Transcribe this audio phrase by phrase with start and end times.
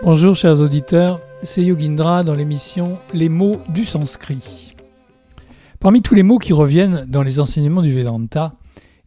[0.00, 4.76] Bonjour chers auditeurs, c'est Yogindra dans l'émission Les mots du sanskrit.
[5.80, 8.54] Parmi tous les mots qui reviennent dans les enseignements du Vedanta,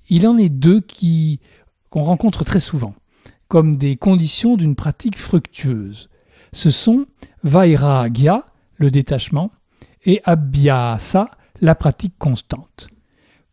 [0.09, 1.39] il en est deux qui
[1.89, 2.93] qu'on rencontre très souvent
[3.47, 6.09] comme des conditions d'une pratique fructueuse.
[6.51, 7.05] Ce sont
[7.43, 8.45] Vairagya,
[8.75, 9.51] le détachement,
[10.05, 11.31] et Abhyasa,
[11.61, 12.89] la pratique constante.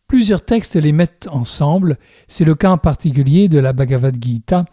[0.09, 4.65] Plusieurs textes les mettent ensemble, c'est le cas en particulier de la Bhagavad Gita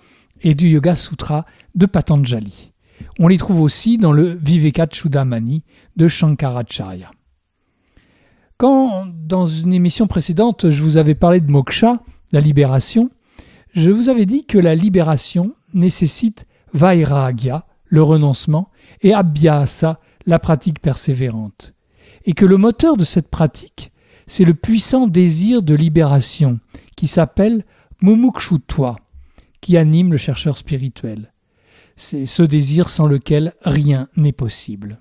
[0.41, 2.71] et du Yoga Sutra de Patanjali.
[3.19, 5.63] On les trouve aussi dans le Vivekachudamani
[5.95, 7.11] de Shankaracharya.
[8.57, 13.09] Quand, dans une émission précédente, je vous avais parlé de moksha, la libération,
[13.73, 18.69] je vous avais dit que la libération nécessite vairagya, le renoncement,
[19.01, 21.73] et abhyasa, la pratique persévérante.
[22.25, 23.91] Et que le moteur de cette pratique,
[24.27, 26.59] c'est le puissant désir de libération
[26.95, 27.65] qui s'appelle
[28.01, 28.95] mumukshutva,
[29.65, 31.33] qui anime le chercheur spirituel.
[31.95, 34.99] C'est ce désir sans lequel rien n'est possible.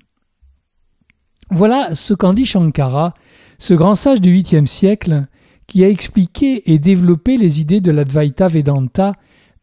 [1.50, 3.12] Voilà ce qu'en dit Shankara,
[3.58, 5.26] ce grand sage du 8e siècle,
[5.66, 9.12] qui a expliqué et développé les idées de l'Advaita Vedanta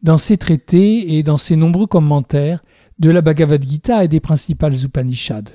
[0.04, 2.62] dans ses traités et dans ses nombreux commentaires
[3.00, 5.50] de la Bhagavad Gita et des principales Upanishads.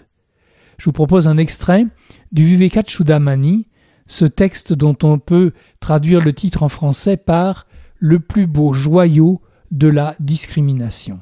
[0.78, 1.88] Je vous propose un extrait
[2.34, 3.70] du Vivekachudamani,
[4.08, 7.66] ce texte dont on peut traduire le titre en français par
[8.00, 11.20] le plus beau joyau de la discrimination.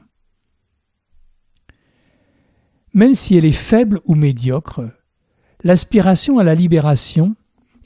[2.94, 4.82] Même si elle est faible ou médiocre,
[5.64, 7.36] l'aspiration à la libération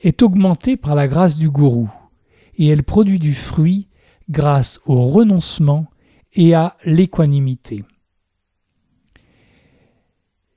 [0.01, 1.89] est augmentée par la grâce du gourou,
[2.57, 3.87] et elle produit du fruit
[4.29, 5.87] grâce au renoncement
[6.33, 7.83] et à l'équanimité.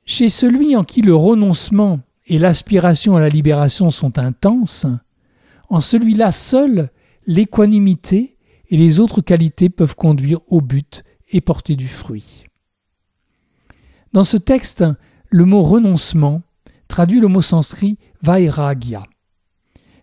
[0.04, 4.86] Chez celui en qui le renoncement et l'aspiration à la libération sont intenses,
[5.70, 6.90] en celui-là seul
[7.26, 8.36] l'équanimité
[8.68, 12.44] et les autres qualités peuvent conduire au but et porter du fruit.
[14.12, 14.84] Dans ce texte,
[15.28, 16.42] le mot renoncement
[16.88, 19.02] traduit le mot sanskrit vairagya.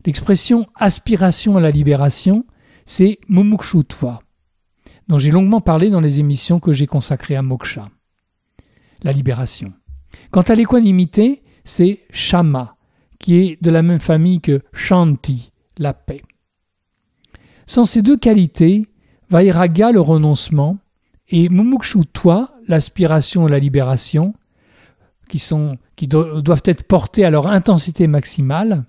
[0.05, 2.45] L'expression aspiration à la libération,
[2.85, 4.21] c'est mumukshutva,
[5.07, 7.89] dont j'ai longuement parlé dans les émissions que j'ai consacrées à moksha,
[9.03, 9.73] la libération.
[10.31, 12.77] Quant à l'équanimité, c'est shama,
[13.19, 16.23] qui est de la même famille que shanti, la paix.
[17.69, 18.87] Sans ces deux qualités,
[19.29, 20.79] vairagya, le renoncement,
[21.27, 24.33] et mumukshutva, l'aspiration à la libération,
[25.29, 28.85] qui, sont, qui doivent être portés à leur intensité maximale,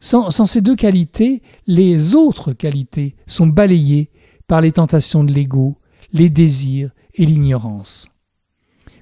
[0.00, 4.10] sans, ces deux qualités, les autres qualités sont balayées
[4.48, 5.78] par les tentations de l'ego,
[6.12, 8.08] les désirs et l'ignorance.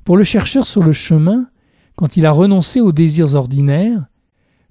[0.05, 1.49] Pour le chercheur sur le chemin,
[1.97, 4.05] quand il a renoncé aux désirs ordinaires,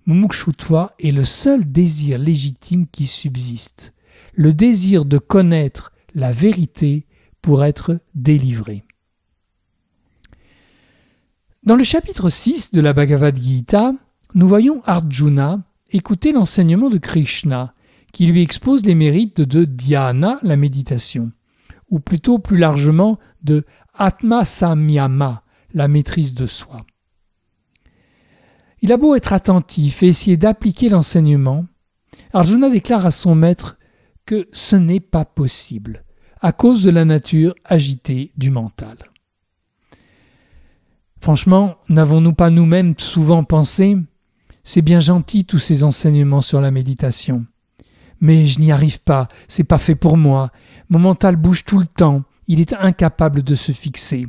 [0.06, 3.96] Mumukshutva est le seul désir légitime qui subsiste,
[4.34, 7.06] le désir de connaître la vérité
[7.42, 8.84] pour être délivré.
[11.64, 13.94] Dans le chapitre 6 de la Bhagavad Gita,
[14.34, 15.60] nous voyons Arjuna
[15.92, 17.74] écouter l'enseignement de Krishna,
[18.14, 21.32] qui lui expose les mérites de dhyana, la méditation,
[21.90, 26.86] ou plutôt plus largement de atma samyama, la maîtrise de soi.
[28.82, 31.66] Il a beau être attentif et essayer d'appliquer l'enseignement,
[32.34, 33.78] Arjuna déclare à son maître
[34.30, 36.04] que ce n'est pas possible,
[36.40, 38.96] à cause de la nature agitée du mental.
[41.20, 43.98] Franchement, n'avons-nous pas nous-mêmes souvent pensé
[44.64, 47.44] c'est bien gentil tous ces enseignements sur la méditation.
[48.22, 50.52] Mais je n'y arrive pas, c'est pas fait pour moi.
[50.90, 54.28] Mon mental bouge tout le temps, il est incapable de se fixer.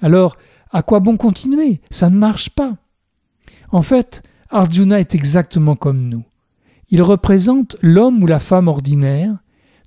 [0.00, 0.36] Alors,
[0.70, 1.80] à quoi bon continuer?
[1.90, 2.76] Ça ne marche pas.
[3.72, 6.22] En fait, Arjuna est exactement comme nous.
[6.92, 9.38] Il représente l'homme ou la femme ordinaire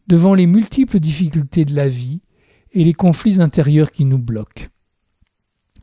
[0.07, 2.23] devant les multiples difficultés de la vie
[2.71, 4.65] et les conflits intérieurs qui nous bloquent.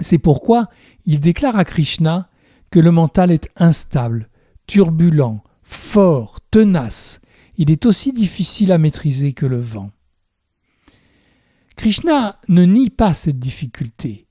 [0.00, 0.66] C'est pourquoi
[1.06, 2.28] il déclare à Krishna
[2.72, 4.30] que le mental est instable,
[4.66, 7.20] turbulent, fort, tenace.
[7.56, 9.92] Il est aussi difficile à maîtriser que le vent.
[11.76, 14.26] Krishna ne nie pas cette difficulté.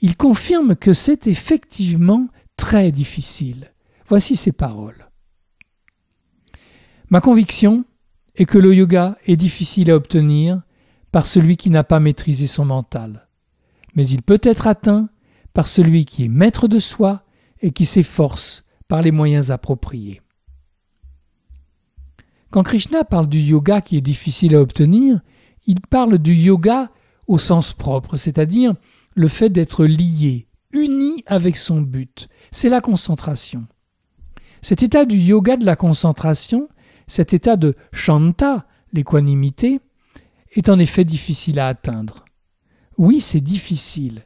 [0.00, 3.74] Il confirme que c'est effectivement très difficile.
[4.08, 5.09] Voici ses paroles.
[7.10, 7.84] Ma conviction
[8.36, 10.62] est que le yoga est difficile à obtenir
[11.10, 13.28] par celui qui n'a pas maîtrisé son mental.
[13.96, 15.08] Mais il peut être atteint
[15.52, 17.24] par celui qui est maître de soi
[17.60, 20.22] et qui s'efforce par les moyens appropriés.
[22.50, 25.20] Quand Krishna parle du yoga qui est difficile à obtenir,
[25.66, 26.90] il parle du yoga
[27.26, 28.74] au sens propre, c'est-à-dire
[29.14, 32.28] le fait d'être lié, uni avec son but.
[32.52, 33.66] C'est la concentration.
[34.62, 36.68] Cet état du yoga de la concentration,
[37.10, 39.80] cet état de shanta, l'équanimité,
[40.52, 42.24] est en effet difficile à atteindre.
[42.98, 44.22] Oui, c'est difficile,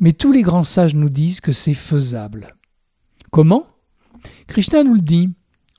[0.00, 2.56] mais tous les grands sages nous disent que c'est faisable.
[3.30, 3.66] Comment?
[4.46, 5.28] Krishna nous le dit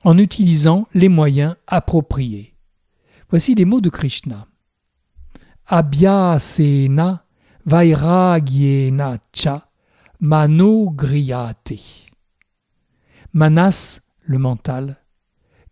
[0.04, 2.54] en utilisant les moyens appropriés.
[3.30, 4.46] Voici les mots de Krishna.
[5.66, 7.26] Abhyasena
[7.66, 9.72] vairagyena cha
[10.20, 11.80] manogriyate.
[13.32, 15.03] Manas, le mental.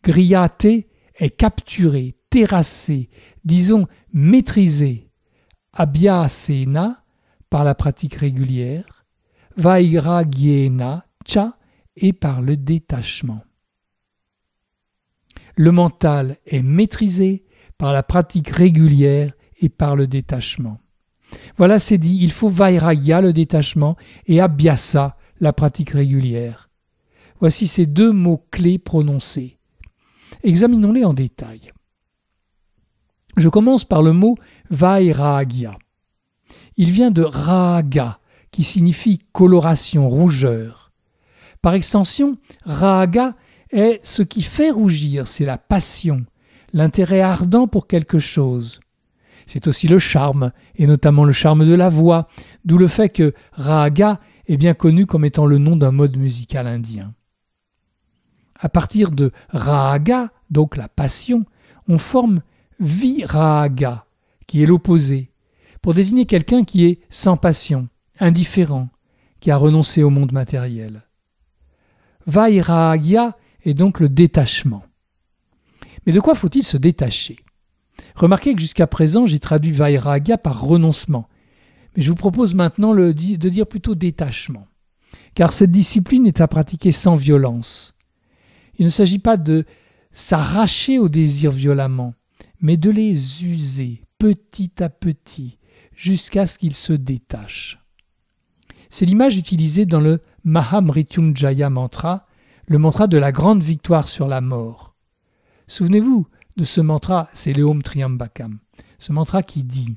[0.03, 3.09] Griyate est capturé, terrassé,
[3.45, 5.09] disons maîtrisé.
[5.73, 7.05] Abhyasena
[7.49, 9.07] par la pratique régulière.
[9.57, 11.57] Vairagyena cha
[11.97, 13.43] et par le détachement.
[15.57, 17.45] Le mental est maîtrisé
[17.77, 20.79] par la pratique régulière et par le détachement.
[21.57, 23.97] Voilà, c'est dit, il faut vairagya, le détachement,
[24.27, 26.71] et abhyasa, la pratique régulière.
[27.41, 29.59] Voici ces deux mots-clés prononcés.
[30.43, 31.73] Examinons-les en détail.
[33.37, 34.37] Je commence par le mot
[34.71, 35.73] vairagya.
[36.77, 38.19] Il vient de raga,
[38.51, 40.93] qui signifie coloration, rougeur.
[41.63, 43.35] Par extension, raga
[43.71, 46.27] est ce qui fait rougir, c'est la passion,
[46.73, 48.81] l'intérêt ardent pour quelque chose.
[49.47, 52.29] C'est aussi le charme, et notamment le charme de la voix,
[52.65, 56.67] d'où le fait que raga est bien connu comme étant le nom d'un mode musical
[56.67, 57.15] indien.
[58.63, 61.45] À partir de raga, donc la passion,
[61.89, 62.43] on forme
[62.79, 64.07] viraga,
[64.47, 65.33] qui est l'opposé,
[65.83, 67.89] pour désigner quelqu'un qui est sans passion,
[68.21, 68.89] indifférent,
[69.41, 71.03] qui a renoncé au monde matériel.
[72.27, 74.85] Vairagya est donc le détachement.
[76.07, 77.39] Mais de quoi faut-il se détacher?
[78.15, 81.29] Remarquez que jusqu'à présent, j'ai traduit vairagya par renoncement.
[81.97, 84.69] Mais je vous propose maintenant de dire plutôt détachement.
[85.35, 87.95] Car cette discipline est à pratiquer sans violence.
[88.79, 89.65] Il ne s'agit pas de
[90.11, 92.15] s'arracher aux désirs violemment,
[92.61, 95.59] mais de les user petit à petit
[95.95, 97.79] jusqu'à ce qu'ils se détachent.
[98.89, 102.27] C'est l'image utilisée dans le Mahamrityunjaya mantra,
[102.67, 104.95] le mantra de la grande victoire sur la mort.
[105.67, 106.27] Souvenez-vous
[106.57, 108.59] de ce mantra, c'est le Om Triambakam,
[108.99, 109.97] ce mantra qui dit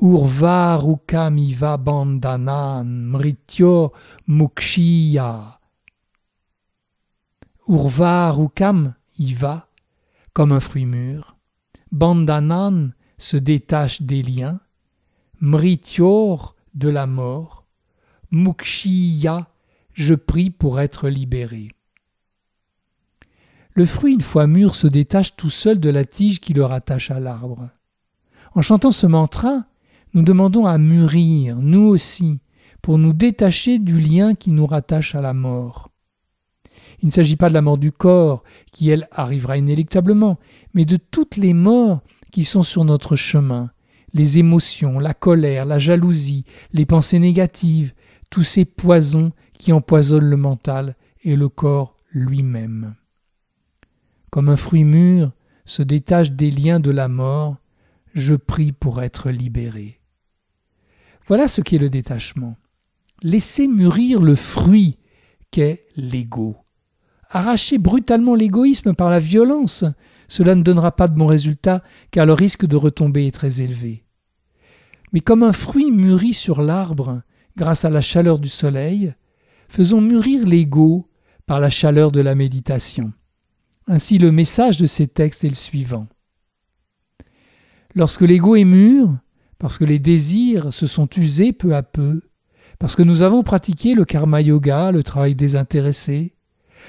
[0.00, 3.92] Urvarukam iva bandanan mrityo
[4.26, 5.60] mukshiya.
[7.72, 9.70] Urvarukam iva,
[10.34, 11.38] comme un fruit mûr.
[11.90, 14.60] Bandanan se détache des liens.
[15.40, 17.64] Mrityor de la mort.
[18.30, 19.48] Mukshiya
[19.94, 21.68] je prie pour être libéré.
[23.72, 27.10] Le fruit, une fois mûr, se détache tout seul de la tige qui le rattache
[27.10, 27.70] à l'arbre.
[28.54, 29.64] En chantant ce mantra,
[30.12, 32.40] nous demandons à mûrir, nous aussi,
[32.82, 35.91] pour nous détacher du lien qui nous rattache à la mort.
[37.02, 40.38] Il ne s'agit pas de la mort du corps, qui elle arrivera inéluctablement,
[40.72, 42.00] mais de toutes les morts
[42.30, 43.70] qui sont sur notre chemin,
[44.14, 47.92] les émotions, la colère, la jalousie, les pensées négatives,
[48.30, 52.94] tous ces poisons qui empoisonne le mental et le corps lui-même.
[54.30, 55.32] Comme un fruit mûr
[55.64, 57.56] se détache des liens de la mort,
[58.14, 60.00] je prie pour être libéré.
[61.26, 62.56] Voilà ce qu'est le détachement.
[63.22, 64.98] Laisser mûrir le fruit
[65.50, 66.56] qu'est l'ego.
[67.34, 69.86] Arracher brutalement l'égoïsme par la violence,
[70.28, 74.04] cela ne donnera pas de bons résultats car le risque de retomber est très élevé.
[75.12, 77.22] Mais comme un fruit mûri sur l'arbre
[77.56, 79.14] grâce à la chaleur du soleil,
[79.70, 81.08] faisons mûrir l'ego
[81.46, 83.14] par la chaleur de la méditation.
[83.86, 86.06] Ainsi le message de ces textes est le suivant.
[87.94, 89.16] Lorsque l'ego est mûr,
[89.58, 92.20] parce que les désirs se sont usés peu à peu,
[92.78, 96.34] parce que nous avons pratiqué le karma yoga, le travail désintéressé,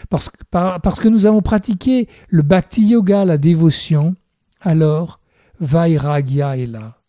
[0.09, 4.15] parce, que nous avons pratiqué le bhakti yoga, la dévotion,
[4.61, 5.19] alors
[5.59, 7.01] Vairagya est là.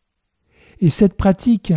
[0.80, 1.72] Et cette pratique,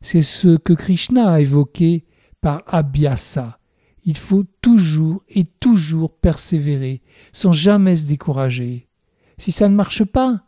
[0.00, 2.04] c'est ce que Krishna a évoqué
[2.40, 3.58] par abhyasa.
[4.04, 7.02] Il faut toujours et toujours persévérer,
[7.32, 8.88] sans jamais se décourager.
[9.36, 10.42] Si ça ne marche pas,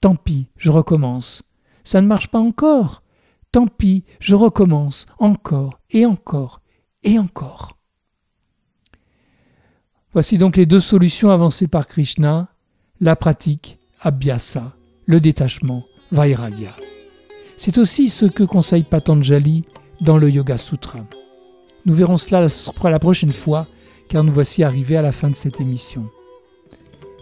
[0.00, 1.42] tant pis, je recommence.
[1.82, 3.02] Ça ne marche pas encore,
[3.52, 6.60] tant pis, je recommence encore et encore
[7.02, 7.75] et encore.
[10.16, 12.48] Voici donc les deux solutions avancées par Krishna,
[13.02, 14.72] la pratique, abhyasa,
[15.04, 16.74] le détachement, vairagya.
[17.58, 19.64] C'est aussi ce que conseille Patanjali
[20.00, 21.00] dans le Yoga Sutra.
[21.84, 22.48] Nous verrons cela
[22.84, 23.66] la prochaine fois,
[24.08, 26.06] car nous voici arrivés à la fin de cette émission.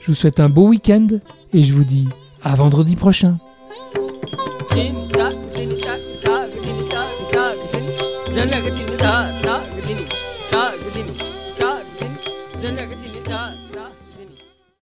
[0.00, 1.08] Je vous souhaite un beau week-end
[1.52, 2.06] et je vous dis
[2.44, 3.38] à vendredi prochain.